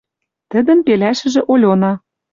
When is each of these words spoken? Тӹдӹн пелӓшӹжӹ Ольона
Тӹдӹн 0.51 0.79
пелӓшӹжӹ 0.87 1.41
Ольона 1.51 1.93